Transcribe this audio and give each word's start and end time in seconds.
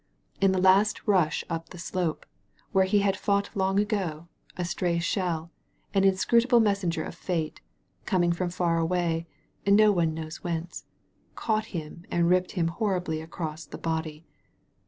In 0.41 0.51
the 0.51 0.57
last 0.59 1.05
rush 1.07 1.43
up 1.47 1.69
the 1.69 1.77
slope, 1.77 2.25
where 2.71 2.85
he 2.85 3.01
had 3.01 3.15
fought 3.15 3.51
long 3.55 3.79
ago, 3.79 4.29
a 4.57 4.65
stray 4.65 4.97
shell, 4.97 5.51
an 5.93 6.03
inscrutable 6.03 6.59
messenger 6.59 7.03
of 7.03 7.13
fate, 7.13 7.61
coming 8.07 8.31
from 8.31 8.49
far 8.49 8.79
away, 8.79 9.27
no 9.67 9.91
one 9.91 10.15
knows 10.15 10.37
whence, 10.43 10.85
caught 11.35 11.65
him 11.65 12.05
and 12.09 12.31
ripped 12.31 12.53
him 12.53 12.69
horribly 12.69 13.21
across 13.21 13.63
the 13.63 13.77
body. 13.77 14.25